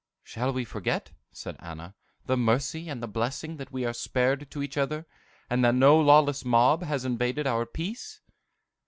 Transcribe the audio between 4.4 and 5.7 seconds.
to each other, and